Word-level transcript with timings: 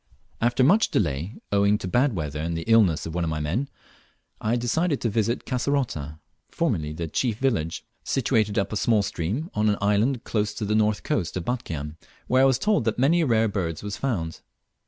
After 0.41 0.63
much 0.63 0.89
delay, 0.89 1.35
owing 1.51 1.77
to 1.77 1.87
bad 1.87 2.15
weather 2.15 2.39
and 2.39 2.57
the 2.57 2.63
illness 2.63 3.05
of 3.05 3.13
one 3.13 3.23
of 3.23 3.29
my 3.29 3.39
men, 3.39 3.69
I 4.41 4.55
determined 4.55 4.99
to 5.01 5.09
visit 5.09 5.45
Kasserota 5.45 6.17
(formerly 6.49 6.91
the 6.91 7.07
chief 7.07 7.37
village), 7.37 7.85
situated 8.03 8.57
up 8.57 8.73
a 8.73 8.77
small 8.77 9.03
stream, 9.03 9.51
on 9.53 9.69
an 9.69 9.77
island 9.79 10.23
close 10.23 10.55
to 10.55 10.65
the 10.65 10.73
north 10.73 11.03
coast 11.03 11.37
of 11.37 11.45
Batchian; 11.45 11.97
where 12.25 12.41
I 12.41 12.45
was 12.45 12.57
told 12.57 12.85
that 12.85 12.97
many 12.97 13.23
rare 13.23 13.47
birds 13.47 13.83
were 13.83 13.91
found. 13.91 14.39